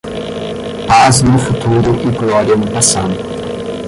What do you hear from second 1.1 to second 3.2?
no futuro e glória no passado